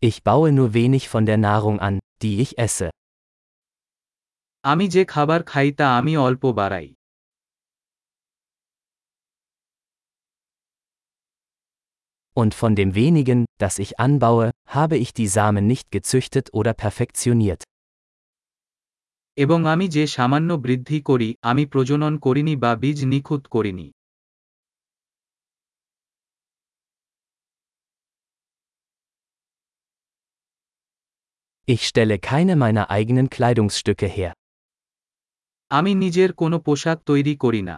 [0.00, 2.88] Ich baue nur wenig von der Nahrung an, die ich esse.
[4.64, 6.88] আমি যে খাবার খাই তা আমি অল্প বাড়াই
[12.36, 17.60] Und von dem wenigen, das ich anbaue, habe ich die Samen nicht gezüchtet oder perfektioniert.
[19.36, 23.86] এবং আমি যে সামান্য বৃদ্ধি করি আমি প্রজনন করিনি বা বীজ নিখুঁত করিনি
[31.67, 34.31] Ich stelle keine meiner eigenen Kleidungsstücke her.
[35.71, 37.75] আমি নিজের কোনো পোশাক তৈরি করি না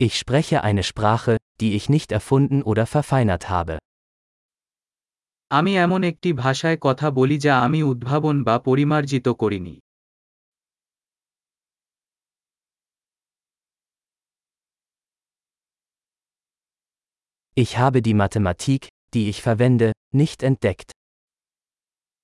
[0.00, 3.74] Ich spreche eine Sprache, die ich nicht erfunden oder verfeinert habe.
[5.50, 9.74] আমি এমন একটি ভাষায় কথা বলি যা আমি উদ্ভাবন বা পরিমার্জিত করিনি
[17.58, 20.88] Ich habe die Mathematik, die ich verwende, nicht entdeckt.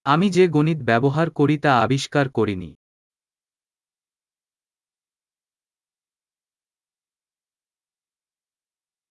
[0.06, 2.70] আমি যে গণিত ব্যবহার করি তা আবিষ্কার করিনি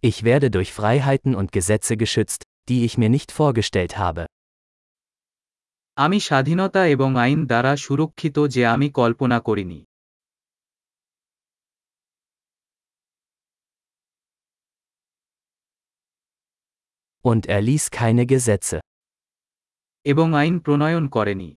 [0.02, 4.22] Ich werde durch Freiheiten und Gesetze geschützt, die ich mir nicht vorgestellt habe.
[5.96, 9.78] আমি স্বাধীনতা এবং আইন দ্বারা সুরক্ষিত যে আমি কল্পনা করিনি
[17.24, 18.78] Und er ließ keine Gesetze.
[20.04, 21.50] এবং আইন প্রণয়ন করেনি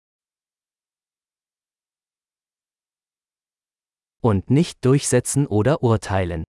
[4.24, 6.42] Und nicht durchsetzen oder urteilen.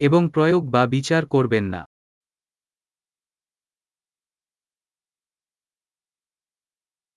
[0.00, 1.82] এবং প্রয়োগ বা বিচার করবেন না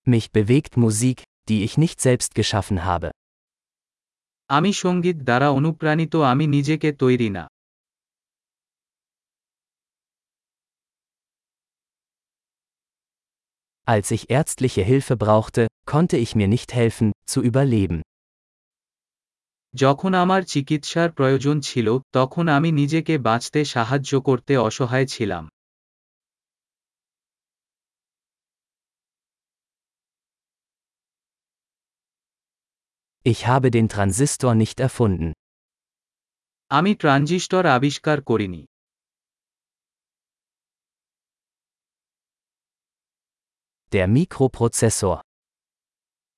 [0.08, 1.18] Mich bewegt Musik,
[1.50, 3.10] die ich nicht selbst geschaffen habe.
[4.50, 7.44] আমি সঙ্গীত দ্বারা অনুপ্রাণিত আমি নিজেকে তৈরি না
[13.86, 18.02] Als ich ärztliche Hilfe brauchte, konnte ich mir nicht helfen, zu überleben.
[19.74, 25.44] যখন আমার চিকিৎসার প্রয়োজন ছিল তখন আমি নিজেকে বাঁচতে সাহায্য করতে অসহায় ছিলাম
[33.26, 35.28] Ich habe den Transistor nicht erfunden.
[36.72, 38.62] আমি ট্রানজিস্টর আবিষ্কার করিনি
[43.94, 45.18] Der Mikroprozessor.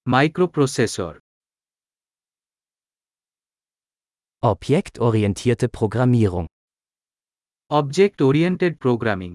[0.07, 1.13] Microprocessor
[4.43, 6.45] Objektorientierte Programmierung.
[7.71, 9.31] Object oriented programming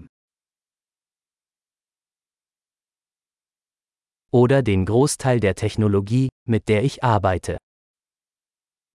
[4.33, 7.53] Oder den Großteil der Technologie, mit der ich arbeite.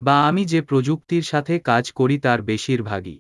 [0.03, 3.17] বা আমি যে প্রযুক্তির সাথে কাজ করি তার বেশিরভাগই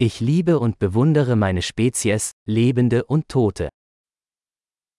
[0.00, 3.68] Ich liebe und bewundere meine Spezies, Lebende und Tote.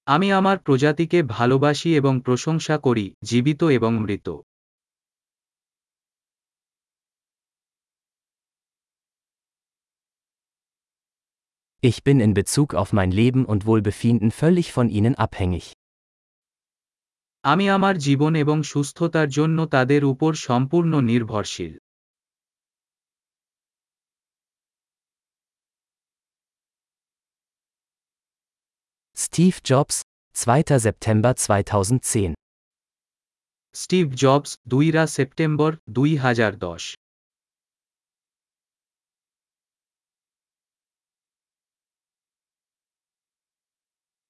[0.08, 4.28] আমি আমার প্রজাতিকে ভালোবাসি এবং প্রশংসা করি জীবিত এবং মৃত
[11.84, 15.66] Ich bin in Bezug auf mein Leben und Wohlbefinden völlig von ihnen abhängig.
[17.44, 21.74] আমি আমার জীবন এবং সুস্থতার জন্য তাদের উপর সম্পূর্ণ নির্ভরশীল
[29.30, 30.02] Steve Jobs,
[30.36, 30.80] 2.
[30.80, 32.34] September 2010.
[33.76, 36.84] Steve Jobs দুইরা সেপ্টেম্বর দুই হাজার দশ